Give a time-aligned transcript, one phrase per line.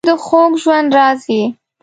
[0.03, 1.43] •ته د خوږ ژوند راز یې.